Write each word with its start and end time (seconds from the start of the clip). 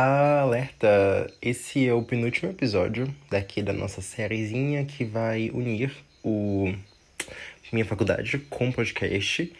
Alerta! 0.00 1.28
Esse 1.42 1.88
é 1.88 1.92
o 1.92 2.04
penúltimo 2.04 2.52
episódio 2.52 3.12
daqui 3.28 3.60
da 3.60 3.72
nossa 3.72 4.00
sériezinha 4.00 4.84
que 4.84 5.04
vai 5.04 5.50
unir 5.52 5.90
o 6.22 6.72
minha 7.72 7.84
faculdade 7.84 8.38
com 8.48 8.70
podcast. 8.70 9.52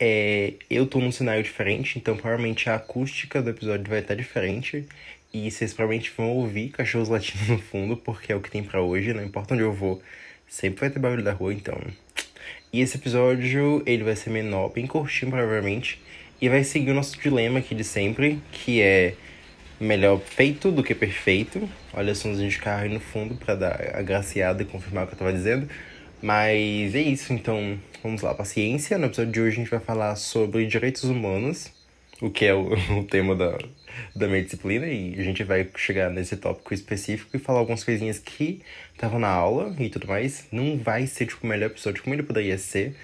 É, 0.00 0.54
eu 0.70 0.86
tô 0.86 0.98
num 0.98 1.12
cenário 1.12 1.42
diferente, 1.42 1.98
então 1.98 2.16
provavelmente 2.16 2.70
a 2.70 2.76
acústica 2.76 3.42
do 3.42 3.50
episódio 3.50 3.86
vai 3.86 3.98
estar 3.98 4.14
diferente. 4.14 4.88
E 5.30 5.50
vocês 5.50 5.74
provavelmente 5.74 6.10
vão 6.16 6.30
ouvir 6.30 6.70
cachorros 6.70 7.10
latindo 7.10 7.52
no 7.52 7.58
fundo, 7.58 7.94
porque 7.94 8.32
é 8.32 8.34
o 8.34 8.40
que 8.40 8.50
tem 8.50 8.62
para 8.62 8.80
hoje, 8.80 9.12
não 9.12 9.22
importa 9.22 9.52
onde 9.52 9.62
eu 9.62 9.74
vou, 9.74 10.00
sempre 10.48 10.80
vai 10.80 10.88
ter 10.88 11.00
barulho 11.00 11.22
da 11.22 11.32
rua, 11.32 11.52
então. 11.52 11.78
E 12.72 12.80
esse 12.80 12.96
episódio, 12.96 13.82
ele 13.84 14.04
vai 14.04 14.16
ser 14.16 14.30
menor, 14.30 14.70
bem 14.70 14.86
curtinho 14.86 15.30
provavelmente, 15.30 16.00
e 16.40 16.48
vai 16.48 16.64
seguir 16.64 16.92
o 16.92 16.94
nosso 16.94 17.20
dilema 17.20 17.58
aqui 17.58 17.74
de 17.74 17.84
sempre, 17.84 18.40
que 18.52 18.80
é 18.80 19.16
melhor 19.82 20.20
feito 20.20 20.70
do 20.70 20.82
que 20.82 20.94
perfeito. 20.94 21.68
Olha, 21.92 22.14
somzinho 22.14 22.48
de 22.48 22.58
carro 22.58 22.84
aí 22.84 22.88
no 22.88 23.00
fundo 23.00 23.34
para 23.34 23.54
dar 23.54 23.94
a 23.94 24.02
graciada 24.02 24.62
e 24.62 24.66
confirmar 24.66 25.04
o 25.04 25.06
que 25.08 25.14
eu 25.14 25.18
tava 25.18 25.32
dizendo. 25.32 25.68
Mas 26.22 26.94
é 26.94 27.00
isso, 27.00 27.32
então 27.32 27.78
vamos 28.02 28.22
lá, 28.22 28.32
paciência. 28.32 28.96
No 28.96 29.06
episódio 29.06 29.32
de 29.32 29.40
hoje 29.40 29.56
a 29.56 29.60
gente 29.60 29.70
vai 29.70 29.80
falar 29.80 30.14
sobre 30.14 30.64
direitos 30.66 31.04
humanos, 31.04 31.72
o 32.20 32.30
que 32.30 32.44
é 32.44 32.54
o, 32.54 32.72
o 32.96 33.04
tema 33.04 33.34
da, 33.34 33.58
da 34.14 34.28
minha 34.28 34.42
disciplina, 34.42 34.86
e 34.86 35.18
a 35.18 35.22
gente 35.24 35.42
vai 35.42 35.68
chegar 35.76 36.10
nesse 36.10 36.36
tópico 36.36 36.72
específico 36.72 37.36
e 37.36 37.40
falar 37.40 37.58
algumas 37.58 37.82
coisinhas 37.82 38.20
que 38.20 38.62
estavam 38.94 39.18
na 39.18 39.28
aula 39.28 39.74
e 39.80 39.88
tudo 39.88 40.06
mais. 40.06 40.46
Não 40.52 40.78
vai 40.78 41.08
ser 41.08 41.26
tipo 41.26 41.44
o 41.44 41.48
melhor 41.48 41.66
episódio 41.66 42.02
como 42.04 42.14
ele 42.14 42.22
poderia 42.22 42.56
ser, 42.56 42.94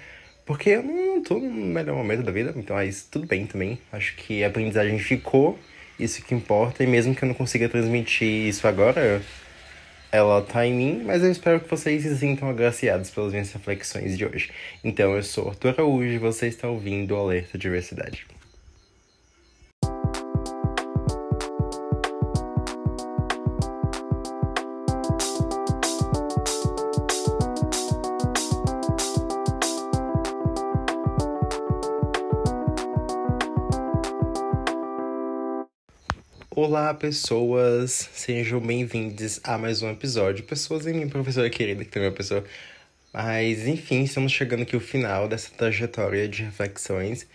porque 0.45 0.69
eu 0.69 0.83
não 0.83 1.21
tô 1.21 1.37
no 1.39 1.51
melhor 1.51 1.95
momento 1.95 2.23
da 2.23 2.31
vida, 2.31 2.53
então 2.55 2.77
mas 2.77 3.03
tudo 3.03 3.27
bem 3.27 3.45
também. 3.45 3.77
Acho 3.91 4.15
que 4.15 4.45
a 4.45 4.47
aprendizagem 4.47 4.97
ficou 4.97 5.59
isso 5.99 6.23
que 6.23 6.33
importa. 6.33 6.83
E 6.83 6.87
mesmo 6.87 7.13
que 7.13 7.23
eu 7.23 7.27
não 7.27 7.35
consiga 7.35 7.67
transmitir 7.69 8.47
isso 8.47 8.67
agora, 8.67 9.21
ela 10.11 10.41
tá 10.41 10.65
em 10.65 10.73
mim, 10.73 11.03
mas 11.05 11.23
eu 11.23 11.31
espero 11.31 11.59
que 11.59 11.69
vocês 11.69 12.03
se 12.03 12.17
sintam 12.17 12.49
agraciados 12.49 13.09
pelas 13.09 13.31
minhas 13.31 13.51
reflexões 13.51 14.17
de 14.17 14.25
hoje. 14.25 14.51
Então, 14.83 15.15
eu 15.15 15.23
sou 15.23 15.49
Arthur 15.49 15.69
Araújo 15.69 16.09
e 16.09 16.17
você 16.17 16.47
está 16.47 16.67
ouvindo 16.67 17.15
o 17.15 17.17
Alerta 17.17 17.57
Diversidade. 17.57 18.25
Olá, 36.71 36.93
pessoas! 36.93 38.09
Sejam 38.13 38.59
bem-vindos 38.59 39.39
a 39.43 39.57
mais 39.57 39.81
um 39.81 39.89
episódio. 39.89 40.45
Pessoas 40.45 40.85
em 40.85 40.93
minha 40.93 41.07
professora 41.07 41.49
querida, 41.49 41.83
que 41.83 41.89
também 41.89 42.05
é 42.05 42.11
uma 42.11 42.15
pessoa. 42.15 42.43
Mas, 43.11 43.65
enfim, 43.65 44.03
estamos 44.03 44.31
chegando 44.31 44.61
aqui 44.61 44.75
ao 44.75 44.79
final 44.79 45.27
dessa 45.27 45.49
trajetória 45.49 46.27
de 46.27 46.43
reflexões. 46.43 47.25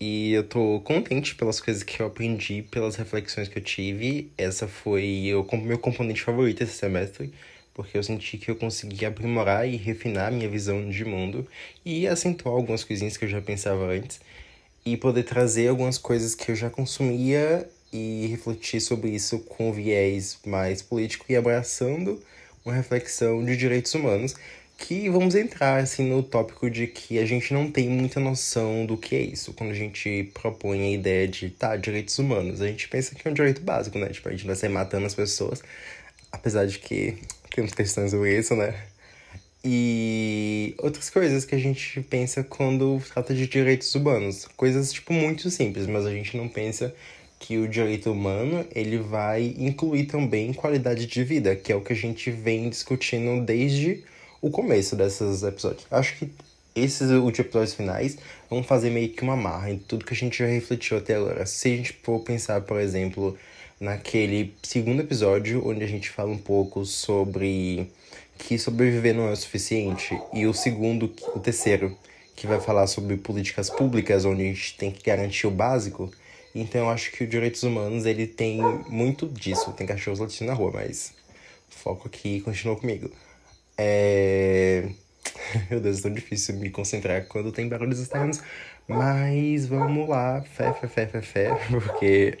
E 0.00 0.32
eu 0.32 0.44
tô 0.44 0.80
contente 0.80 1.34
pelas 1.34 1.60
coisas 1.60 1.82
que 1.82 2.00
eu 2.00 2.06
aprendi, 2.06 2.62
pelas 2.62 2.96
reflexões 2.96 3.48
que 3.48 3.58
eu 3.58 3.62
tive. 3.62 4.32
Essa 4.38 4.66
foi 4.66 5.30
o 5.34 5.56
meu 5.58 5.78
componente 5.78 6.22
favorito 6.22 6.62
esse 6.62 6.78
semestre, 6.78 7.34
porque 7.74 7.98
eu 7.98 8.02
senti 8.02 8.38
que 8.38 8.50
eu 8.50 8.56
consegui 8.56 9.04
aprimorar 9.04 9.68
e 9.68 9.76
refinar 9.76 10.32
minha 10.32 10.48
visão 10.48 10.88
de 10.88 11.04
mundo 11.04 11.46
e 11.84 12.08
acentuar 12.08 12.54
algumas 12.54 12.82
coisinhas 12.82 13.18
que 13.18 13.26
eu 13.26 13.28
já 13.28 13.42
pensava 13.42 13.84
antes. 13.92 14.22
E 14.86 14.96
poder 14.96 15.24
trazer 15.24 15.68
algumas 15.68 15.98
coisas 15.98 16.34
que 16.34 16.50
eu 16.50 16.56
já 16.56 16.70
consumia 16.70 17.68
e 17.92 18.26
refletir 18.28 18.80
sobre 18.80 19.10
isso 19.10 19.40
com 19.40 19.72
viés 19.72 20.38
mais 20.46 20.82
político 20.82 21.26
e 21.28 21.36
abraçando 21.36 22.22
uma 22.64 22.74
reflexão 22.74 23.44
de 23.44 23.56
direitos 23.56 23.94
humanos, 23.94 24.34
que 24.80 25.10
vamos 25.10 25.34
entrar 25.34 25.82
assim 25.82 26.08
no 26.08 26.22
tópico 26.22 26.70
de 26.70 26.86
que 26.86 27.18
a 27.18 27.26
gente 27.26 27.52
não 27.52 27.70
tem 27.70 27.88
muita 27.88 28.18
noção 28.18 28.86
do 28.86 28.96
que 28.96 29.14
é 29.14 29.20
isso. 29.20 29.52
Quando 29.52 29.70
a 29.70 29.74
gente 29.74 30.30
propõe 30.34 30.80
a 30.80 30.90
ideia 30.90 31.28
de, 31.28 31.50
tá, 31.50 31.76
direitos 31.76 32.18
humanos, 32.18 32.62
a 32.62 32.66
gente 32.66 32.88
pensa 32.88 33.14
que 33.14 33.26
é 33.26 33.30
um 33.30 33.34
direito 33.34 33.60
básico, 33.60 33.98
né? 33.98 34.08
Tipo, 34.08 34.28
a 34.28 34.32
gente 34.32 34.46
vai 34.46 34.56
sair 34.56 34.70
matando 34.70 35.06
as 35.06 35.14
pessoas, 35.14 35.62
apesar 36.32 36.66
de 36.66 36.78
que 36.78 37.18
temos 37.54 37.74
questões 37.74 38.10
sobre 38.10 38.38
isso, 38.38 38.56
né? 38.56 38.74
E 39.62 40.74
outras 40.78 41.10
coisas 41.10 41.44
que 41.44 41.54
a 41.54 41.58
gente 41.58 42.00
pensa 42.02 42.42
quando 42.42 43.02
trata 43.12 43.34
de 43.34 43.46
direitos 43.46 43.94
humanos. 43.94 44.48
Coisas, 44.56 44.90
tipo, 44.92 45.12
muito 45.12 45.50
simples, 45.50 45.86
mas 45.86 46.06
a 46.06 46.10
gente 46.10 46.36
não 46.36 46.48
pensa 46.48 46.94
que 47.40 47.56
o 47.58 47.66
direito 47.66 48.12
humano 48.12 48.64
ele 48.72 48.98
vai 48.98 49.56
incluir 49.58 50.04
também 50.04 50.52
qualidade 50.52 51.06
de 51.06 51.24
vida, 51.24 51.56
que 51.56 51.72
é 51.72 51.74
o 51.74 51.80
que 51.80 51.94
a 51.94 51.96
gente 51.96 52.30
vem 52.30 52.68
discutindo 52.68 53.44
desde 53.44 54.04
o 54.40 54.50
começo 54.50 54.94
desses 54.94 55.42
episódios. 55.42 55.86
Acho 55.90 56.16
que 56.16 56.30
esses 56.76 57.10
últimos 57.10 57.38
episódios 57.40 57.74
finais 57.74 58.18
vão 58.48 58.62
fazer 58.62 58.90
meio 58.90 59.08
que 59.08 59.22
uma 59.22 59.36
marra 59.36 59.70
em 59.70 59.78
tudo 59.78 60.04
que 60.04 60.12
a 60.12 60.16
gente 60.16 60.38
já 60.38 60.46
refletiu 60.46 60.98
até 60.98 61.16
agora. 61.16 61.44
Se 61.46 61.72
a 61.72 61.76
gente 61.76 61.94
for 62.02 62.20
pensar, 62.20 62.60
por 62.60 62.78
exemplo, 62.78 63.36
naquele 63.80 64.54
segundo 64.62 65.00
episódio, 65.00 65.66
onde 65.66 65.82
a 65.82 65.88
gente 65.88 66.10
fala 66.10 66.30
um 66.30 66.38
pouco 66.38 66.84
sobre 66.84 67.90
que 68.38 68.58
sobreviver 68.58 69.14
não 69.14 69.28
é 69.28 69.32
o 69.32 69.36
suficiente, 69.36 70.16
e 70.32 70.46
o 70.46 70.52
segundo, 70.52 71.12
o 71.34 71.40
terceiro, 71.40 71.96
que 72.36 72.46
vai 72.46 72.60
falar 72.60 72.86
sobre 72.86 73.16
políticas 73.16 73.68
públicas, 73.68 74.24
onde 74.24 74.42
a 74.42 74.46
gente 74.46 74.76
tem 74.76 74.90
que 74.90 75.02
garantir 75.02 75.46
o 75.46 75.50
básico, 75.50 76.10
então 76.54 76.82
eu 76.82 76.90
acho 76.90 77.12
que 77.12 77.24
os 77.24 77.30
direitos 77.30 77.62
humanos, 77.62 78.06
ele 78.06 78.26
tem 78.26 78.60
muito 78.88 79.28
disso. 79.28 79.72
Tem 79.72 79.86
cachorros 79.86 80.18
latindo 80.18 80.50
na 80.50 80.56
rua, 80.56 80.72
mas 80.72 81.14
foco 81.68 82.08
aqui 82.08 82.40
continua 82.40 82.76
comigo. 82.76 83.10
É... 83.78 84.88
Meu 85.70 85.80
Deus, 85.80 85.98
é 86.00 86.02
tão 86.02 86.12
difícil 86.12 86.56
me 86.56 86.70
concentrar 86.70 87.26
quando 87.26 87.52
tem 87.52 87.68
barulhos 87.68 88.00
externos. 88.00 88.40
Mas 88.88 89.66
vamos 89.66 90.08
lá, 90.08 90.42
fé, 90.42 90.72
fé, 90.72 90.88
fé, 90.88 91.06
fé, 91.06 91.22
fé, 91.22 91.48
porque 91.70 92.36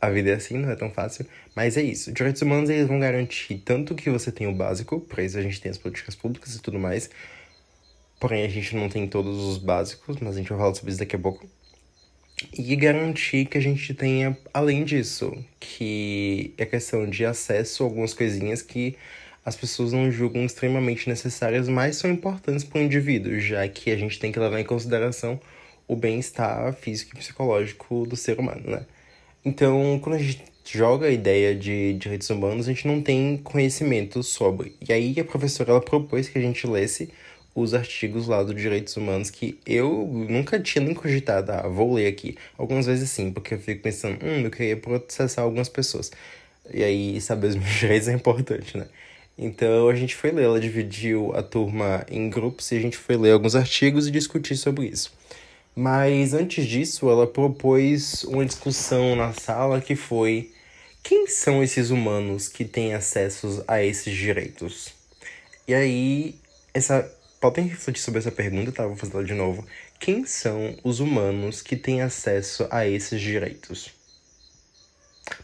a 0.00 0.10
vida 0.10 0.30
é 0.30 0.34
assim, 0.34 0.58
não 0.58 0.70
é 0.70 0.74
tão 0.74 0.90
fácil. 0.90 1.24
Mas 1.54 1.76
é 1.76 1.82
isso, 1.82 2.12
direitos 2.12 2.42
humanos 2.42 2.68
eles 2.68 2.88
vão 2.88 2.98
garantir 2.98 3.58
tanto 3.58 3.94
que 3.94 4.10
você 4.10 4.32
tem 4.32 4.48
o 4.48 4.52
básico, 4.52 5.00
para 5.00 5.22
isso 5.22 5.38
a 5.38 5.42
gente 5.42 5.60
tem 5.60 5.70
as 5.70 5.78
políticas 5.78 6.16
públicas 6.16 6.56
e 6.56 6.60
tudo 6.60 6.78
mais. 6.78 7.08
Porém, 8.18 8.44
a 8.44 8.48
gente 8.48 8.74
não 8.74 8.88
tem 8.88 9.06
todos 9.06 9.38
os 9.44 9.58
básicos, 9.58 10.16
mas 10.20 10.34
a 10.34 10.38
gente 10.38 10.48
vai 10.48 10.58
falar 10.58 10.74
sobre 10.74 10.90
isso 10.90 10.98
daqui 11.00 11.16
a 11.16 11.18
pouco 11.18 11.48
e 12.56 12.76
garantir 12.76 13.46
que 13.46 13.56
a 13.56 13.60
gente 13.60 13.94
tenha, 13.94 14.36
além 14.52 14.84
disso, 14.84 15.32
que 15.58 16.52
é 16.58 16.66
questão 16.66 17.08
de 17.08 17.24
acesso 17.24 17.82
a 17.82 17.86
algumas 17.86 18.12
coisinhas 18.12 18.62
que 18.62 18.96
as 19.44 19.56
pessoas 19.56 19.92
não 19.92 20.10
julgam 20.10 20.44
extremamente 20.44 21.08
necessárias, 21.08 21.68
mas 21.68 21.96
são 21.96 22.10
importantes 22.10 22.64
para 22.64 22.80
o 22.80 22.82
indivíduo, 22.82 23.38
já 23.38 23.66
que 23.68 23.90
a 23.90 23.96
gente 23.96 24.18
tem 24.18 24.32
que 24.32 24.38
levar 24.38 24.60
em 24.60 24.64
consideração 24.64 25.40
o 25.86 25.94
bem-estar 25.94 26.72
físico 26.74 27.14
e 27.14 27.18
psicológico 27.18 28.06
do 28.06 28.16
ser 28.16 28.38
humano, 28.38 28.70
né? 28.70 28.84
Então, 29.44 30.00
quando 30.02 30.16
a 30.16 30.18
gente 30.18 30.42
joga 30.64 31.06
a 31.06 31.10
ideia 31.10 31.54
de 31.54 31.94
direitos 31.94 32.28
humanos, 32.28 32.66
a 32.66 32.72
gente 32.72 32.88
não 32.88 33.00
tem 33.00 33.36
conhecimento 33.36 34.22
sobre. 34.22 34.74
E 34.86 34.92
aí 34.92 35.14
a 35.20 35.24
professora 35.24 35.70
ela 35.70 35.80
propôs 35.80 36.28
que 36.28 36.38
a 36.38 36.42
gente 36.42 36.66
lesse 36.66 37.10
os 37.56 37.72
artigos 37.72 38.28
lá 38.28 38.42
do 38.42 38.54
Direitos 38.54 38.96
Humanos 38.98 39.30
que 39.30 39.58
eu 39.66 40.06
nunca 40.28 40.60
tinha 40.60 40.84
nem 40.84 40.94
cogitado. 40.94 41.50
Ah, 41.52 41.66
vou 41.66 41.94
ler 41.94 42.06
aqui. 42.06 42.36
Algumas 42.58 42.84
vezes 42.84 43.10
sim, 43.10 43.32
porque 43.32 43.54
eu 43.54 43.58
fico 43.58 43.82
pensando, 43.82 44.18
hum, 44.22 44.42
eu 44.44 44.50
queria 44.50 44.76
processar 44.76 45.40
algumas 45.42 45.68
pessoas. 45.68 46.12
E 46.72 46.84
aí, 46.84 47.18
saber 47.20 47.48
os 47.48 47.56
meus 47.56 47.70
direitos 47.70 48.08
é 48.08 48.12
importante, 48.12 48.76
né? 48.76 48.86
Então 49.38 49.88
a 49.88 49.94
gente 49.94 50.14
foi 50.14 50.30
ler, 50.30 50.44
ela 50.44 50.60
dividiu 50.60 51.32
a 51.34 51.42
turma 51.42 52.04
em 52.10 52.28
grupos 52.30 52.70
e 52.72 52.76
a 52.76 52.80
gente 52.80 52.96
foi 52.96 53.16
ler 53.16 53.32
alguns 53.32 53.54
artigos 53.54 54.06
e 54.06 54.10
discutir 54.10 54.56
sobre 54.56 54.86
isso. 54.86 55.12
Mas 55.74 56.34
antes 56.34 56.66
disso, 56.66 57.08
ela 57.10 57.26
propôs 57.26 58.24
uma 58.24 58.44
discussão 58.44 59.16
na 59.16 59.32
sala 59.32 59.80
que 59.80 59.96
foi: 59.96 60.50
quem 61.02 61.26
são 61.26 61.62
esses 61.62 61.90
humanos 61.90 62.48
que 62.48 62.64
têm 62.64 62.94
acesso 62.94 63.64
a 63.66 63.82
esses 63.82 64.14
direitos? 64.14 64.94
E 65.68 65.74
aí, 65.74 66.36
essa 66.72 67.10
Podem 67.46 67.68
refletir 67.68 68.02
sobre 68.02 68.18
essa 68.18 68.32
pergunta, 68.32 68.72
tá? 68.72 68.84
Vou 68.88 68.96
fazer 68.96 69.14
ela 69.14 69.24
de 69.24 69.32
novo. 69.32 69.64
Quem 70.00 70.26
são 70.26 70.76
os 70.82 70.98
humanos 70.98 71.62
que 71.62 71.76
têm 71.76 72.02
acesso 72.02 72.66
a 72.72 72.88
esses 72.88 73.20
direitos? 73.20 73.92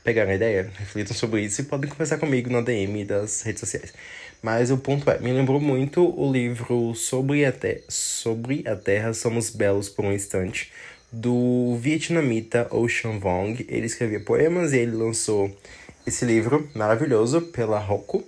Pegaram 0.03 0.33
a 0.33 0.35
ideia? 0.35 0.69
Reflitam 0.77 1.15
sobre 1.15 1.43
isso 1.43 1.61
e 1.61 1.65
podem 1.65 1.89
conversar 1.89 2.19
comigo 2.19 2.51
na 2.51 2.61
DM 2.61 3.05
das 3.05 3.43
redes 3.43 3.61
sociais. 3.61 3.95
Mas 4.43 4.73
o 4.73 4.79
ponto 4.79 5.09
é, 5.09 5.21
me 5.21 5.33
lembrou 5.33 5.61
muito 5.61 6.03
o 6.21 6.33
livro 6.33 6.93
Sobre 6.97 7.45
a, 7.45 7.53
Te 7.53 7.85
Sobre 7.89 8.67
a 8.67 8.75
Terra 8.75 9.15
Somos 9.15 9.51
Belos 9.51 9.89
por 9.89 10.05
um 10.05 10.13
Instante, 10.13 10.73
do 11.13 11.77
vietnamita 11.81 12.67
Ocean 12.75 13.21
Vong. 13.21 13.65
Ele 13.69 13.87
escrevia 13.87 14.19
poemas 14.19 14.73
e 14.73 14.79
ele 14.79 14.97
lançou 14.97 15.57
esse 16.05 16.25
livro 16.25 16.69
maravilhoso 16.75 17.43
pela 17.43 17.79
Roku. 17.79 18.27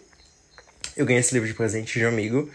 Eu 0.97 1.05
ganhei 1.05 1.19
esse 1.19 1.35
livro 1.35 1.49
de 1.49 1.55
presente 1.55 1.99
de 1.99 2.05
um 2.05 2.09
amigo 2.09 2.49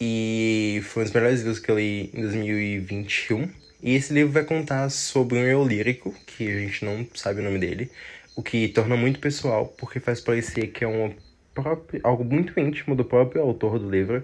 e 0.00 0.80
foi 0.84 1.02
um 1.02 1.04
dos 1.04 1.14
melhores 1.14 1.40
livros 1.40 1.58
que 1.58 1.70
eu 1.70 1.78
li 1.78 2.10
em 2.12 2.20
2021. 2.22 3.48
E 3.82 3.94
esse 3.94 4.12
livro 4.12 4.32
vai 4.32 4.44
contar 4.44 4.88
sobre 4.90 5.38
um 5.38 5.42
eu 5.42 5.66
lírico, 5.66 6.14
que 6.26 6.48
a 6.48 6.58
gente 6.60 6.84
não 6.84 7.06
sabe 7.14 7.40
o 7.40 7.44
nome 7.44 7.58
dele, 7.58 7.90
o 8.34 8.42
que 8.42 8.68
torna 8.68 8.96
muito 8.96 9.18
pessoal, 9.20 9.66
porque 9.78 10.00
faz 10.00 10.20
parecer 10.20 10.68
que 10.68 10.84
é 10.84 10.88
um 10.88 11.14
próprio, 11.54 12.00
algo 12.04 12.24
muito 12.24 12.58
íntimo 12.58 12.94
do 12.94 13.04
próprio 13.04 13.42
autor 13.42 13.78
do 13.78 13.90
livro, 13.90 14.22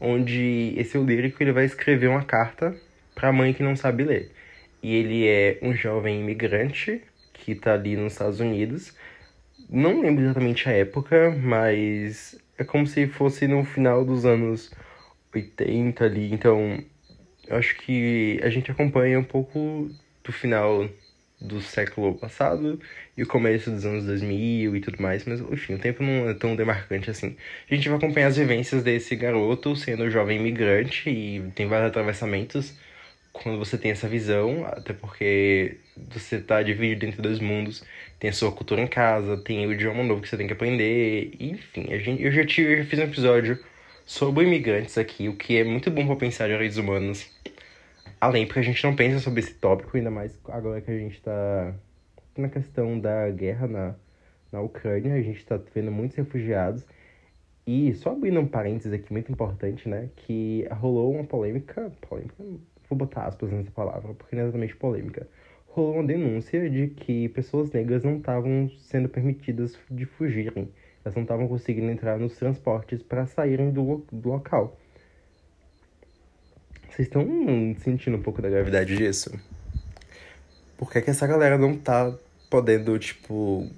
onde 0.00 0.74
esse 0.76 0.98
lírico 0.98 1.42
ele 1.42 1.52
vai 1.52 1.64
escrever 1.64 2.08
uma 2.08 2.24
carta 2.24 2.74
para 3.14 3.28
a 3.28 3.32
mãe 3.32 3.52
que 3.52 3.62
não 3.62 3.76
sabe 3.76 4.04
ler. 4.04 4.32
E 4.82 4.94
ele 4.94 5.28
é 5.28 5.58
um 5.62 5.74
jovem 5.74 6.20
imigrante 6.20 7.02
que 7.32 7.52
está 7.52 7.74
ali 7.74 7.96
nos 7.96 8.14
Estados 8.14 8.40
Unidos. 8.40 8.94
Não 9.70 10.00
lembro 10.00 10.24
exatamente 10.24 10.68
a 10.68 10.72
época, 10.72 11.30
mas 11.30 12.36
é 12.58 12.64
como 12.64 12.86
se 12.86 13.06
fosse 13.06 13.46
no 13.46 13.64
final 13.64 14.04
dos 14.04 14.24
anos 14.24 14.72
80 15.34 16.04
ali. 16.04 16.32
Então, 16.32 16.82
acho 17.50 17.76
que 17.76 18.40
a 18.42 18.50
gente 18.50 18.70
acompanha 18.70 19.18
um 19.18 19.24
pouco 19.24 19.90
do 20.22 20.32
final 20.32 20.88
do 21.40 21.60
século 21.60 22.14
passado 22.14 22.80
e 23.16 23.22
o 23.22 23.26
começo 23.26 23.70
dos 23.70 23.84
anos 23.84 24.04
2000 24.06 24.76
e 24.76 24.80
tudo 24.80 25.02
mais, 25.02 25.24
mas 25.24 25.40
enfim, 25.40 25.74
o 25.74 25.78
tempo 25.78 26.02
não 26.02 26.28
é 26.30 26.34
tão 26.34 26.56
demarcante 26.56 27.10
assim. 27.10 27.36
A 27.70 27.74
gente 27.74 27.88
vai 27.88 27.98
acompanhar 27.98 28.28
as 28.28 28.36
vivências 28.36 28.82
desse 28.82 29.14
garoto 29.14 29.76
sendo 29.76 30.10
jovem 30.10 30.38
imigrante 30.38 31.10
e 31.10 31.42
tem 31.54 31.66
vários 31.66 31.88
atravessamentos 31.88 32.74
quando 33.32 33.58
você 33.58 33.76
tem 33.76 33.90
essa 33.90 34.08
visão, 34.08 34.64
até 34.64 34.92
porque 34.92 35.78
você 35.96 36.36
está 36.36 36.62
dividido 36.62 37.04
entre 37.06 37.20
dois 37.20 37.40
mundos, 37.40 37.84
tem 38.18 38.30
a 38.30 38.32
sua 38.32 38.52
cultura 38.52 38.80
em 38.80 38.86
casa, 38.86 39.36
tem 39.36 39.66
o 39.66 39.72
idioma 39.72 40.04
novo 40.04 40.22
que 40.22 40.28
você 40.28 40.36
tem 40.36 40.46
que 40.46 40.52
aprender, 40.52 41.32
enfim, 41.40 41.92
a 41.92 41.98
gente, 41.98 42.22
eu, 42.22 42.30
já 42.30 42.46
tive, 42.46 42.72
eu 42.72 42.76
já 42.78 42.84
fiz 42.84 42.98
um 43.00 43.02
episódio 43.02 43.58
sobre 44.04 44.44
imigrantes 44.44 44.98
aqui, 44.98 45.28
o 45.28 45.36
que 45.36 45.56
é 45.56 45.64
muito 45.64 45.90
bom 45.90 46.06
para 46.06 46.16
pensar 46.16 46.46
em 46.46 46.52
direitos 46.52 46.76
humanos. 46.76 47.30
Além, 48.20 48.46
porque 48.46 48.60
a 48.60 48.62
gente 48.62 48.82
não 48.84 48.94
pensa 48.94 49.18
sobre 49.18 49.40
esse 49.40 49.54
tópico, 49.54 49.96
ainda 49.96 50.10
mais 50.10 50.38
agora 50.48 50.80
que 50.80 50.90
a 50.90 50.98
gente 50.98 51.16
está 51.16 51.74
na 52.36 52.48
questão 52.48 52.98
da 52.98 53.30
guerra 53.30 53.66
na, 53.66 53.94
na 54.52 54.60
Ucrânia, 54.60 55.14
a 55.14 55.22
gente 55.22 55.38
está 55.38 55.58
vendo 55.74 55.90
muitos 55.90 56.16
refugiados. 56.16 56.84
E 57.66 57.94
só 57.94 58.10
abrindo 58.12 58.40
um 58.40 58.46
parênteses 58.46 58.92
aqui 58.92 59.10
muito 59.12 59.32
importante, 59.32 59.88
né? 59.88 60.10
Que 60.16 60.66
rolou 60.70 61.14
uma 61.14 61.24
polêmica. 61.24 61.90
Polêmica, 62.02 62.34
vou 62.88 62.98
botar 62.98 63.24
aspas 63.24 63.50
nessa 63.50 63.70
palavra, 63.70 64.12
porque 64.14 64.36
não 64.36 64.42
é 64.42 64.44
exatamente 64.44 64.76
polêmica. 64.76 65.26
Rolou 65.68 65.94
uma 65.94 66.04
denúncia 66.04 66.68
de 66.68 66.88
que 66.88 67.28
pessoas 67.30 67.72
negras 67.72 68.04
não 68.04 68.18
estavam 68.18 68.68
sendo 68.78 69.08
permitidas 69.08 69.78
de 69.90 70.04
fugirem. 70.04 70.68
Elas 71.04 71.14
não 71.14 71.22
estavam 71.22 71.46
conseguindo 71.46 71.90
entrar 71.90 72.18
nos 72.18 72.34
transportes 72.36 73.02
para 73.02 73.26
saírem 73.26 73.70
do, 73.70 74.04
do 74.10 74.28
local. 74.30 74.78
Vocês 76.88 77.08
estão 77.08 77.26
sentindo 77.82 78.16
um 78.16 78.22
pouco 78.22 78.40
da 78.40 78.48
gravidade 78.48 78.96
disso? 78.96 79.36
Por 80.78 80.90
que, 80.90 81.02
que 81.02 81.10
essa 81.10 81.26
galera 81.26 81.58
não 81.58 81.76
tá 81.76 82.14
podendo, 82.48 82.96
tipo, 82.98 83.68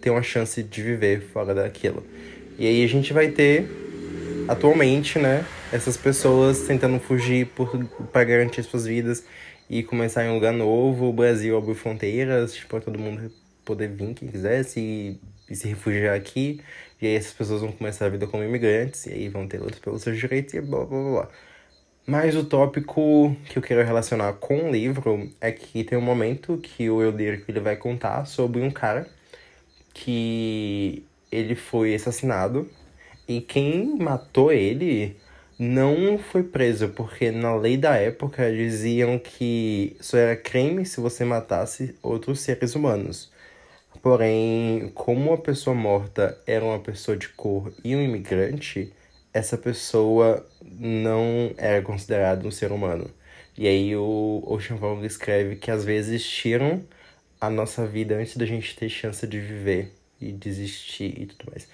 ter 0.00 0.10
uma 0.10 0.22
chance 0.22 0.62
de 0.62 0.82
viver 0.82 1.20
fora 1.20 1.54
daquilo? 1.54 2.04
E 2.58 2.66
aí 2.66 2.84
a 2.84 2.88
gente 2.88 3.12
vai 3.12 3.30
ter, 3.30 3.66
atualmente, 4.48 5.18
né, 5.18 5.46
essas 5.72 5.96
pessoas 5.96 6.66
tentando 6.66 6.98
fugir 6.98 7.48
para 8.12 8.24
garantir 8.24 8.62
suas 8.64 8.84
vidas 8.84 9.24
e 9.68 9.82
começar 9.82 10.24
em 10.24 10.30
um 10.30 10.34
lugar 10.34 10.52
novo. 10.52 11.08
O 11.08 11.12
Brasil 11.12 11.56
abriu 11.56 11.74
fronteiras, 11.74 12.52
tipo, 12.52 12.68
pra 12.68 12.80
todo 12.80 12.98
mundo 12.98 13.30
poder 13.64 13.88
vir, 13.88 14.12
quem 14.14 14.28
quisesse, 14.28 14.80
e, 14.80 15.20
e 15.50 15.56
se 15.56 15.68
refugiar 15.68 16.14
aqui. 16.16 16.60
E 17.00 17.06
aí 17.06 17.14
essas 17.14 17.32
pessoas 17.32 17.60
vão 17.60 17.72
começar 17.72 18.06
a 18.06 18.08
vida 18.08 18.26
como 18.26 18.44
imigrantes, 18.44 19.06
e 19.06 19.12
aí 19.12 19.28
vão 19.28 19.46
ter 19.48 19.58
luta 19.58 19.78
pelos 19.82 20.02
seus 20.02 20.18
direitos 20.18 20.54
e 20.54 20.60
blá 20.60 20.84
blá 20.84 21.02
blá. 21.02 21.28
Mas 22.06 22.34
o 22.36 22.44
tópico 22.44 23.36
que 23.48 23.58
eu 23.58 23.62
quero 23.62 23.84
relacionar 23.84 24.32
com 24.34 24.68
o 24.68 24.72
livro 24.72 25.30
é 25.40 25.52
que 25.52 25.84
tem 25.84 25.98
um 25.98 26.02
momento 26.02 26.58
que 26.58 26.90
o 26.90 27.02
Eudírico 27.02 27.50
ele 27.50 27.60
vai 27.60 27.76
contar 27.76 28.26
sobre 28.26 28.60
um 28.60 28.70
cara 28.70 29.06
que 29.94 31.04
ele 31.30 31.54
foi 31.54 31.94
assassinado 31.94 32.68
e 33.28 33.40
quem 33.40 33.96
matou 33.98 34.52
ele 34.52 35.16
não 35.58 36.18
foi 36.18 36.42
preso, 36.42 36.88
porque 36.88 37.30
na 37.30 37.54
lei 37.54 37.76
da 37.76 37.94
época 37.96 38.50
diziam 38.50 39.18
que 39.18 39.96
isso 40.00 40.16
era 40.16 40.34
crime 40.34 40.86
se 40.86 41.00
você 41.00 41.24
matasse 41.24 41.94
outros 42.02 42.40
seres 42.40 42.74
humanos. 42.74 43.30
Porém, 44.02 44.90
como 44.94 45.32
a 45.32 45.38
pessoa 45.38 45.76
morta 45.76 46.38
era 46.46 46.64
uma 46.64 46.78
pessoa 46.78 47.16
de 47.16 47.28
cor 47.28 47.72
e 47.84 47.94
um 47.94 48.02
imigrante, 48.02 48.92
essa 49.32 49.58
pessoa 49.58 50.46
não 50.62 51.52
era 51.56 51.82
considerada 51.82 52.46
um 52.46 52.50
ser 52.50 52.72
humano. 52.72 53.10
E 53.58 53.68
aí 53.68 53.94
o 53.94 54.42
Ocean 54.46 54.76
Vuong 54.76 55.04
escreve 55.04 55.56
que 55.56 55.70
às 55.70 55.84
vezes 55.84 56.26
tiram 56.26 56.82
a 57.40 57.50
nossa 57.50 57.86
vida 57.86 58.16
antes 58.16 58.36
da 58.36 58.46
gente 58.46 58.74
ter 58.76 58.88
chance 58.88 59.26
de 59.26 59.38
viver 59.38 59.92
e 60.20 60.32
desistir 60.32 61.14
e 61.20 61.26
tudo 61.26 61.50
mais. 61.50 61.68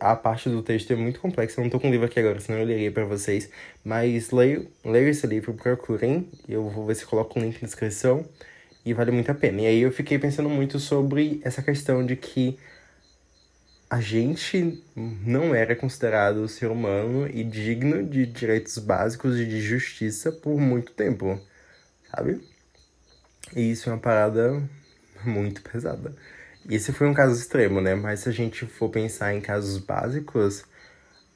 A 0.00 0.16
parte 0.16 0.48
do 0.48 0.62
texto 0.62 0.92
é 0.92 0.96
muito 0.96 1.20
complexa, 1.20 1.60
eu 1.60 1.64
não 1.64 1.70
tô 1.70 1.78
com 1.80 1.88
o 1.88 1.90
livro 1.90 2.06
aqui 2.06 2.18
agora, 2.18 2.40
senão 2.40 2.58
eu 2.58 2.66
leria 2.66 2.90
para 2.90 3.04
vocês. 3.04 3.48
Mas 3.84 4.30
leio, 4.30 4.68
leio 4.84 5.08
esse 5.08 5.26
livro, 5.26 5.54
procurem, 5.54 6.28
eu 6.48 6.68
vou 6.68 6.86
ver 6.86 6.96
se 6.96 7.06
coloco 7.06 7.38
o 7.38 7.42
link 7.42 7.60
na 7.62 7.66
descrição, 7.66 8.24
e 8.84 8.94
vale 8.94 9.10
muito 9.10 9.30
a 9.30 9.34
pena. 9.34 9.62
E 9.62 9.66
aí 9.66 9.80
eu 9.80 9.92
fiquei 9.92 10.18
pensando 10.18 10.48
muito 10.48 10.78
sobre 10.78 11.40
essa 11.44 11.62
questão 11.62 12.04
de 12.04 12.16
que 12.16 12.58
a 13.88 14.00
gente 14.00 14.82
não 14.94 15.54
era 15.54 15.74
considerado 15.74 16.46
ser 16.46 16.70
humano 16.70 17.28
e 17.28 17.42
digno 17.42 18.04
de 18.04 18.24
direitos 18.24 18.78
básicos 18.78 19.38
e 19.38 19.44
de 19.44 19.60
justiça 19.60 20.30
por 20.30 20.60
muito 20.60 20.92
tempo, 20.92 21.40
sabe? 22.08 22.40
E 23.54 23.72
isso 23.72 23.90
é 23.90 23.92
uma 23.92 23.98
parada 23.98 24.62
muito 25.24 25.60
pesada. 25.62 26.14
Esse 26.68 26.92
foi 26.92 27.08
um 27.08 27.14
caso 27.14 27.34
extremo, 27.34 27.80
né? 27.80 27.94
Mas 27.96 28.20
se 28.20 28.28
a 28.28 28.32
gente 28.32 28.64
for 28.64 28.90
pensar 28.90 29.34
em 29.34 29.40
casos 29.40 29.78
básicos, 29.78 30.64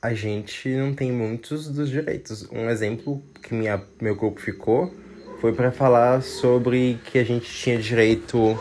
a 0.00 0.14
gente 0.14 0.68
não 0.76 0.94
tem 0.94 1.10
muitos 1.10 1.66
dos 1.66 1.88
direitos. 1.90 2.48
Um 2.52 2.70
exemplo 2.70 3.20
que 3.42 3.52
minha, 3.52 3.82
meu 4.00 4.14
grupo 4.14 4.40
ficou 4.40 4.94
foi 5.44 5.52
para 5.52 5.70
falar 5.70 6.22
sobre 6.22 6.98
que 7.12 7.18
a 7.18 7.22
gente 7.22 7.46
tinha 7.46 7.76
direito 7.76 8.58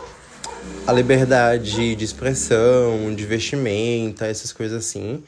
a 0.86 0.92
liberdade 0.92 1.96
de 1.96 2.04
expressão, 2.04 3.14
de 3.14 3.24
vestimenta, 3.24 4.26
essas 4.26 4.52
coisas 4.52 4.84
assim. 4.84 5.24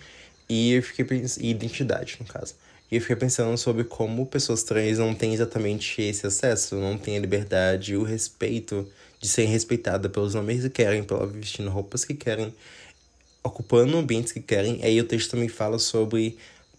E 0.47 0.75
eu 0.75 0.83
fiquei 0.83 1.03
pensando. 1.03 1.43
identidade, 1.43 2.19
no 2.21 2.27
caso. 2.27 2.55
E 2.93 2.97
eu 2.97 3.01
fiquei 3.01 3.17
pensando 3.17 3.57
sobre 3.57 3.85
como 3.85 4.27
pessoas 4.27 4.65
trans 4.65 4.99
não 4.99 5.15
têm 5.15 5.33
exatamente 5.33 6.03
esse 6.03 6.27
acesso, 6.27 6.77
não 6.77 6.99
têm 6.99 7.17
a 7.17 7.21
liberdade 7.21 7.95
e 7.95 7.97
o 7.97 8.03
respeito 8.03 8.87
de 9.19 9.27
serem 9.27 9.51
respeitadas 9.51 10.13
pelos 10.13 10.35
nomes 10.35 10.61
que 10.61 10.69
querem, 10.69 11.05
pela 11.05 11.27
vestindo 11.27 11.71
roupas 11.71 12.05
que 12.05 12.13
querem, 12.13 12.55
ocupando 13.43 13.97
ambientes 13.97 14.31
que 14.31 14.41
querem. 14.41 14.81
Aí 14.83 15.01
o 15.01 15.05
texto 15.05 15.31
também 15.31 15.49
fala 15.49 15.79
sobre 15.79 16.37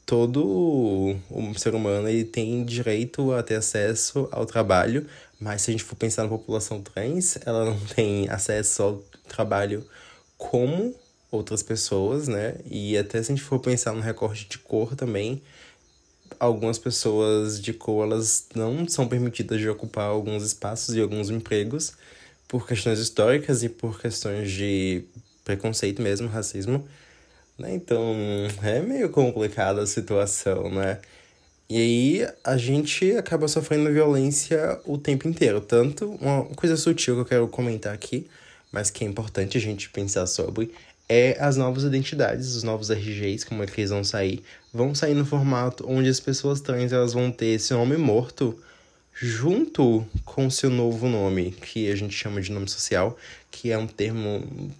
todo 0.08 1.20
o 1.30 1.54
ser 1.58 1.76
humano 1.76 2.08
ele 2.08 2.24
tem 2.24 2.64
direito 2.64 3.34
a 3.34 3.44
ter 3.44 3.56
acesso 3.56 4.30
ao 4.32 4.46
trabalho, 4.46 5.06
mas 5.38 5.62
se 5.62 5.70
a 5.70 5.74
gente 5.74 5.84
for 5.84 5.98
pensar 5.98 6.24
na 6.24 6.30
população 6.30 6.82
trans, 6.82 7.38
ela 7.46 7.66
não 7.66 7.78
tem 7.94 8.28
acesso 8.30 8.82
ao 8.82 9.04
trabalho 9.28 9.86
como 10.38 10.96
outras 11.30 11.62
pessoas, 11.62 12.30
né? 12.30 12.56
E 12.66 12.98
até 12.98 13.22
se 13.22 13.34
a 13.34 13.36
gente 13.36 13.46
for 13.46 13.60
pensar 13.60 13.92
no 13.92 14.00
recorte 14.00 14.48
de 14.48 14.58
cor 14.60 14.96
também, 14.96 15.42
algumas 16.40 16.80
pessoas 16.80 17.62
de 17.62 17.74
cor 17.74 18.06
elas 18.06 18.48
não 18.56 18.88
são 18.88 19.10
permitidas 19.10 19.60
de 19.60 19.68
ocupar 19.68 20.06
alguns 20.06 20.42
espaços 20.42 20.96
e 20.96 21.02
alguns 21.02 21.30
empregos 21.30 21.94
por 22.48 22.66
questões 22.66 23.00
históricas 23.00 23.62
e 23.62 23.68
por 23.68 24.00
questões 24.00 24.50
de 24.50 25.04
preconceito 25.44 26.02
mesmo, 26.02 26.30
racismo. 26.30 26.88
Né? 27.58 27.74
Então 27.74 28.16
é 28.64 28.80
meio 28.82 29.10
complicada 29.10 29.82
a 29.82 29.88
situação, 29.88 30.70
né? 30.70 31.00
E 31.70 31.78
aí 31.78 32.28
a 32.44 32.56
gente 32.56 33.12
acaba 33.18 33.48
sofrendo 33.48 33.92
violência 33.92 34.80
o 34.86 34.98
tempo 34.98 35.28
inteiro. 35.28 35.60
Tanto 35.60 36.12
uma 36.22 36.46
coisa 36.46 36.78
sutil 36.78 37.16
que 37.16 37.22
eu 37.22 37.26
quero 37.26 37.48
comentar 37.48 37.94
aqui, 37.94 38.28
mas 38.72 38.90
que 38.90 39.04
é 39.04 39.08
importante 39.08 39.58
a 39.58 39.62
gente 39.62 39.90
pensar 39.90 40.28
sobre, 40.28 40.72
é 41.10 41.38
as 41.40 41.58
novas 41.58 41.84
identidades, 41.84 42.56
os 42.56 42.64
novos 42.64 42.90
RGs, 42.90 43.46
como 43.46 43.64
é 43.64 43.66
que 43.66 43.82
eles 43.82 43.90
vão 43.90 44.04
sair. 44.04 44.44
Vão 44.74 44.96
sair 44.96 45.14
no 45.14 45.26
formato 45.26 45.86
onde 45.88 46.10
as 46.10 46.20
pessoas 46.20 46.62
trans 46.62 46.94
elas 46.94 47.14
vão 47.14 47.32
ter 47.32 47.56
esse 47.56 47.74
nome 47.74 47.98
morto 47.98 48.58
junto 49.14 50.06
com 50.24 50.50
seu 50.50 50.70
novo 50.70 51.08
nome, 51.10 51.52
que 51.52 51.92
a 51.92 51.96
gente 51.96 52.14
chama 52.14 52.40
de 52.42 52.52
nome 52.52 52.70
social, 52.70 53.18
que 53.50 53.72
é 53.72 53.78
um 53.78 53.88
termo 53.88 54.72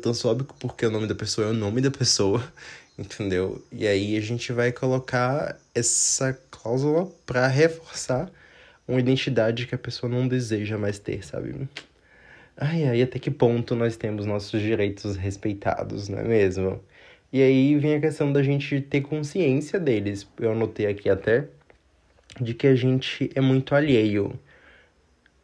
transfóbico 0.00 0.54
porque 0.58 0.86
o 0.86 0.90
nome 0.90 1.06
da 1.06 1.14
pessoa 1.14 1.48
é 1.48 1.50
o 1.50 1.54
nome 1.54 1.80
da 1.80 1.90
pessoa 1.90 2.42
entendeu? 2.98 3.62
E 3.72 3.86
aí 3.86 4.16
a 4.16 4.20
gente 4.20 4.52
vai 4.52 4.72
colocar 4.72 5.58
essa 5.74 6.38
cláusula 6.50 7.06
para 7.26 7.46
reforçar 7.46 8.30
uma 8.86 9.00
identidade 9.00 9.66
que 9.66 9.74
a 9.74 9.78
pessoa 9.78 10.10
não 10.10 10.26
deseja 10.28 10.76
mais 10.78 10.98
ter, 10.98 11.24
sabe? 11.24 11.68
Ai, 12.56 12.84
ai, 12.84 13.02
até 13.02 13.18
que 13.18 13.30
ponto 13.30 13.74
nós 13.74 13.96
temos 13.96 14.26
nossos 14.26 14.60
direitos 14.60 15.16
respeitados, 15.16 16.08
não 16.08 16.18
é 16.18 16.24
mesmo? 16.24 16.80
E 17.32 17.42
aí 17.42 17.76
vem 17.78 17.94
a 17.94 18.00
questão 18.00 18.32
da 18.32 18.42
gente 18.42 18.80
ter 18.82 19.00
consciência 19.00 19.80
deles. 19.80 20.26
Eu 20.38 20.52
anotei 20.52 20.86
aqui 20.86 21.08
até 21.08 21.48
de 22.40 22.54
que 22.54 22.66
a 22.66 22.74
gente 22.74 23.30
é 23.34 23.40
muito 23.40 23.74
alheio. 23.74 24.38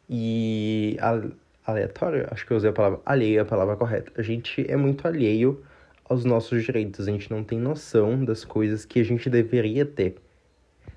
E 0.09 0.97
a, 0.99 1.21
aleatório, 1.65 2.27
acho 2.31 2.45
que 2.45 2.51
eu 2.51 2.57
usei 2.57 2.69
a 2.69 2.73
palavra 2.73 2.99
alheio, 3.05 3.41
a 3.41 3.45
palavra 3.45 3.75
correta. 3.75 4.11
A 4.17 4.21
gente 4.21 4.65
é 4.69 4.75
muito 4.75 5.07
alheio 5.07 5.63
aos 6.05 6.25
nossos 6.25 6.63
direitos, 6.63 7.07
a 7.07 7.11
gente 7.11 7.29
não 7.29 7.43
tem 7.43 7.59
noção 7.59 8.23
das 8.25 8.43
coisas 8.43 8.85
que 8.85 8.99
a 8.99 9.03
gente 9.03 9.29
deveria 9.29 9.85
ter. 9.85 10.15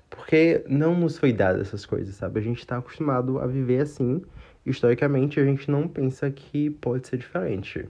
Porque 0.09 0.63
não 0.67 0.95
nos 0.95 1.17
foi 1.17 1.33
dado 1.33 1.61
essas 1.61 1.85
coisas, 1.85 2.15
sabe? 2.15 2.39
A 2.39 2.43
gente 2.43 2.65
tá 2.65 2.77
acostumado 2.77 3.39
a 3.39 3.47
viver 3.47 3.81
assim, 3.81 4.21
historicamente 4.65 5.39
a 5.39 5.45
gente 5.45 5.69
não 5.69 5.87
pensa 5.87 6.29
que 6.29 6.69
pode 6.69 7.07
ser 7.07 7.17
diferente, 7.17 7.87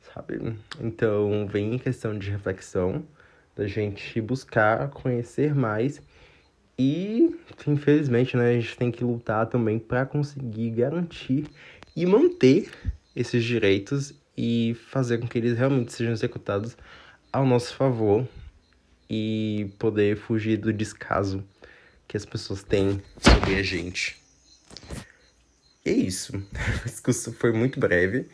sabe? 0.00 0.56
Então 0.80 1.46
vem 1.46 1.74
em 1.74 1.78
questão 1.78 2.16
de 2.16 2.30
reflexão, 2.30 3.04
da 3.54 3.66
gente 3.66 4.20
buscar 4.20 4.88
conhecer 4.90 5.54
mais 5.54 6.00
e, 6.78 7.36
infelizmente, 7.66 8.36
né, 8.36 8.50
a 8.50 8.52
gente 8.52 8.76
tem 8.76 8.88
que 8.88 9.02
lutar 9.02 9.46
também 9.46 9.80
para 9.80 10.06
conseguir 10.06 10.70
garantir 10.70 11.44
e 11.98 12.06
manter 12.06 12.70
esses 13.16 13.42
direitos 13.42 14.14
e 14.36 14.76
fazer 14.88 15.18
com 15.18 15.26
que 15.26 15.36
eles 15.36 15.58
realmente 15.58 15.92
sejam 15.92 16.12
executados 16.12 16.76
ao 17.32 17.44
nosso 17.44 17.74
favor 17.74 18.24
e 19.10 19.68
poder 19.80 20.16
fugir 20.16 20.58
do 20.58 20.72
descaso 20.72 21.42
que 22.06 22.16
as 22.16 22.24
pessoas 22.24 22.62
têm 22.62 23.02
sobre 23.20 23.56
a 23.56 23.62
gente. 23.64 24.16
E 25.84 25.90
é 25.90 25.92
isso. 25.92 26.40
O 26.86 26.88
discurso 26.88 27.32
foi 27.32 27.50
muito 27.50 27.80
breve, 27.80 28.28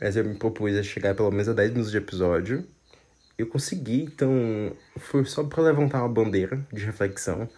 mas 0.00 0.16
eu 0.16 0.24
me 0.24 0.34
propus 0.34 0.74
a 0.74 0.82
chegar 0.82 1.14
pelo 1.14 1.30
menos 1.30 1.48
a 1.48 1.52
10 1.52 1.70
minutos 1.70 1.92
de 1.92 1.98
episódio. 1.98 2.66
Eu 3.38 3.46
consegui, 3.46 4.02
então 4.02 4.76
foi 4.96 5.24
só 5.24 5.44
para 5.44 5.62
levantar 5.62 6.00
uma 6.00 6.08
bandeira 6.08 6.66
de 6.72 6.84
reflexão. 6.84 7.48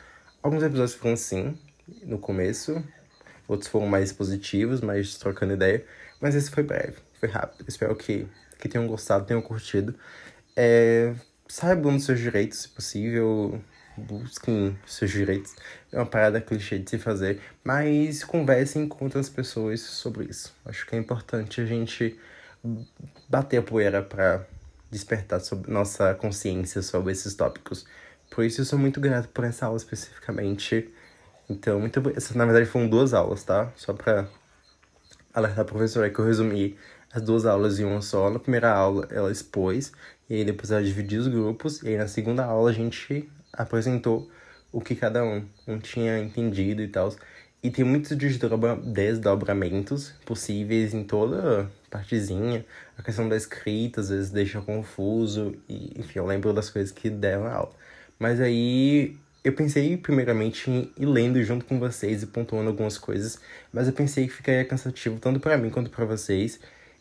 Alguns 0.42 0.62
episódios 0.62 0.94
foram 0.94 1.14
assim, 1.14 1.56
no 2.02 2.18
começo, 2.18 2.84
outros 3.48 3.68
foram 3.70 3.86
mais 3.86 4.12
positivos, 4.12 4.80
mais 4.80 5.16
trocando 5.16 5.54
ideia, 5.54 5.84
mas 6.20 6.34
esse 6.34 6.50
foi 6.50 6.62
breve, 6.62 6.96
foi 7.20 7.28
rápido. 7.28 7.64
Espero 7.68 7.94
que, 7.94 8.26
que 8.58 8.68
tenham 8.68 8.86
gostado, 8.86 9.24
tenham 9.24 9.42
curtido. 9.42 9.94
É, 10.54 11.14
saibam 11.46 11.94
dos 11.94 12.04
seus 12.04 12.18
direitos, 12.18 12.60
se 12.60 12.68
possível, 12.68 13.60
busquem 13.96 14.78
seus 14.86 15.10
direitos. 15.10 15.54
É 15.92 15.96
uma 15.96 16.06
parada 16.06 16.40
clichê 16.40 16.78
de 16.78 16.90
se 16.90 16.98
fazer, 16.98 17.40
mas 17.64 18.24
conversem 18.24 18.86
com 18.88 19.04
outras 19.04 19.28
pessoas 19.28 19.80
sobre 19.80 20.24
isso. 20.24 20.54
Acho 20.64 20.86
que 20.86 20.94
é 20.94 20.98
importante 20.98 21.60
a 21.60 21.66
gente 21.66 22.18
bater 23.28 23.58
a 23.58 23.62
poeira 23.62 24.02
para 24.02 24.46
despertar 24.90 25.40
sobre 25.40 25.70
nossa 25.70 26.14
consciência 26.14 26.82
sobre 26.82 27.12
esses 27.12 27.34
tópicos. 27.34 27.86
Por 28.30 28.44
isso 28.44 28.60
eu 28.60 28.64
sou 28.64 28.78
muito 28.78 29.00
grato 29.00 29.28
por 29.28 29.44
essa 29.44 29.66
aula 29.66 29.76
especificamente. 29.76 30.92
Então, 31.48 31.78
muito 31.80 32.02
essa 32.16 32.36
na 32.36 32.44
verdade 32.44 32.66
foram 32.66 32.88
duas 32.88 33.14
aulas, 33.14 33.44
tá? 33.44 33.72
Só 33.76 33.92
para 33.92 34.28
alertar 35.32 35.60
a 35.60 35.64
professora 35.64 36.10
que 36.10 36.18
eu 36.18 36.24
resumi 36.24 36.76
as 37.12 37.22
duas 37.22 37.46
aulas 37.46 37.78
em 37.78 37.84
uma 37.84 38.02
só. 38.02 38.30
Na 38.30 38.38
primeira 38.38 38.72
aula 38.72 39.06
ela 39.10 39.30
expôs, 39.30 39.92
e 40.28 40.34
aí 40.34 40.44
depois 40.44 40.70
ela 40.70 40.82
dividiu 40.82 41.20
os 41.20 41.28
grupos, 41.28 41.82
e 41.82 41.88
aí 41.88 41.96
na 41.96 42.08
segunda 42.08 42.44
aula 42.44 42.70
a 42.70 42.72
gente 42.72 43.28
apresentou 43.52 44.30
o 44.72 44.80
que 44.80 44.94
cada 44.94 45.24
um, 45.24 45.46
um 45.66 45.78
tinha 45.78 46.18
entendido 46.18 46.82
e 46.82 46.88
tal. 46.88 47.14
E 47.62 47.70
tem 47.70 47.84
muitos 47.84 48.16
desdobramentos 48.84 50.12
possíveis 50.24 50.94
em 50.94 51.02
toda 51.04 51.70
partezinha. 51.90 52.64
A 52.96 53.02
questão 53.02 53.28
da 53.28 53.36
escrita 53.36 54.00
às 54.00 54.10
vezes 54.10 54.30
deixa 54.30 54.60
confuso. 54.60 55.54
E, 55.68 55.98
enfim, 55.98 56.18
eu 56.18 56.26
lembro 56.26 56.52
das 56.52 56.70
coisas 56.70 56.92
que 56.92 57.10
deram 57.10 57.44
na 57.44 57.54
aula. 57.54 57.72
Mas 58.18 58.40
aí 58.40 59.16
eu 59.46 59.52
pensei 59.52 59.96
primeiramente 59.96 60.68
em 60.68 60.92
ir 60.98 61.06
lendo 61.06 61.40
junto 61.44 61.64
com 61.64 61.78
vocês 61.78 62.20
e 62.20 62.26
pontuando 62.26 62.68
algumas 62.68 62.98
coisas. 62.98 63.38
Mas 63.72 63.86
eu 63.86 63.92
pensei 63.92 64.26
que 64.26 64.32
ficaria 64.32 64.64
cansativo 64.64 65.20
tanto 65.20 65.38
para 65.38 65.56
mim 65.56 65.70
quanto 65.70 65.88
para 65.88 66.04
vocês. 66.04 66.58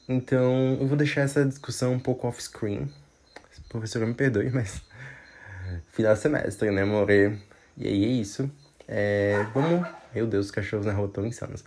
Então 0.07 0.77
eu 0.79 0.85
vou 0.87 0.95
deixar 0.95 1.21
essa 1.21 1.43
discussão 1.43 1.93
um 1.93 1.99
pouco 1.99 2.27
off-screen. 2.27 2.87
Professora, 3.67 4.05
me 4.05 4.13
perdoe, 4.13 4.51
mas 4.51 4.83
final 5.91 6.15
semestre, 6.15 6.69
né, 6.69 6.85
more? 6.85 7.41
E 7.75 7.87
aí 7.87 8.05
é 8.05 8.07
isso. 8.21 8.49
É, 8.87 9.43
vamos. 9.51 9.87
Meu 10.13 10.27
Deus, 10.27 10.45
os 10.45 10.51
cachorros 10.51 10.85
na 10.85 10.93
rua 10.93 11.07
estão 11.07 11.25
insanos. 11.25 11.65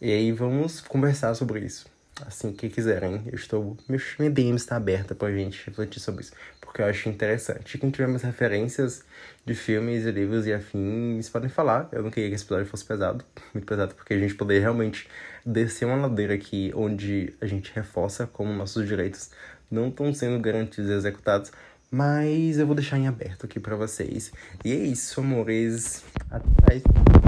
E 0.00 0.10
aí 0.10 0.32
vamos 0.32 0.80
conversar 0.80 1.34
sobre 1.34 1.60
isso. 1.60 1.93
Assim 2.24 2.52
que 2.52 2.68
quiserem. 2.68 3.22
Eu 3.26 3.34
estou. 3.34 3.76
Minha 4.18 4.30
DM 4.30 4.56
está 4.56 4.76
aberta 4.76 5.14
pra 5.14 5.32
gente 5.32 5.66
refletir 5.66 6.00
sobre 6.00 6.22
isso. 6.22 6.32
Porque 6.60 6.80
eu 6.80 6.86
acho 6.86 7.08
interessante. 7.08 7.78
Quem 7.78 7.90
tiver 7.90 8.06
mais 8.06 8.22
referências 8.22 9.04
de 9.44 9.54
filmes 9.54 10.06
e 10.06 10.10
livros 10.10 10.46
e 10.46 10.52
afins, 10.52 11.28
podem 11.28 11.48
falar. 11.48 11.88
Eu 11.92 12.02
não 12.02 12.10
queria 12.10 12.28
que 12.28 12.34
esse 12.34 12.44
episódio 12.44 12.66
fosse 12.66 12.84
pesado. 12.84 13.24
Muito 13.52 13.66
pesado, 13.66 13.94
porque 13.94 14.14
a 14.14 14.18
gente 14.18 14.34
poder 14.34 14.60
realmente 14.60 15.08
descer 15.44 15.84
uma 15.84 15.96
ladeira 15.96 16.34
aqui 16.34 16.72
onde 16.74 17.34
a 17.40 17.46
gente 17.46 17.72
reforça 17.74 18.26
como 18.26 18.52
nossos 18.52 18.86
direitos 18.86 19.30
não 19.70 19.88
estão 19.88 20.12
sendo 20.14 20.38
garantidos 20.40 20.90
e 20.90 20.94
executados 20.94 21.50
mas 21.94 22.58
eu 22.58 22.66
vou 22.66 22.74
deixar 22.74 22.98
em 22.98 23.06
aberto 23.06 23.46
aqui 23.46 23.60
para 23.60 23.76
vocês. 23.76 24.32
E 24.64 24.72
é 24.72 24.74
isso, 24.74 25.20
amores. 25.20 26.02
Até 26.28 26.48
mais. 26.68 27.23